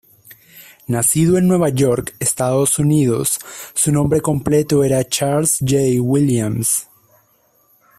[0.87, 3.37] Nacido en Nueva York, Estados Unidos,
[3.75, 6.87] su nombre completo era Charles Jay Williams.